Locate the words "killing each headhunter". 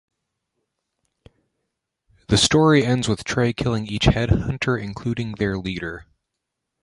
3.53-4.81